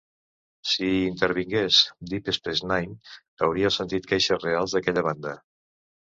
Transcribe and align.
Si 0.69 0.85
hi 0.93 1.03
intervingués 1.09 1.81
"Deep 2.13 2.31
Space 2.37 2.71
Nine", 2.73 2.97
hauríeu 3.49 3.75
sentit 3.77 4.09
queixes 4.15 4.43
reals 4.49 4.77
d'aquella 4.79 5.07
banda. 5.11 5.37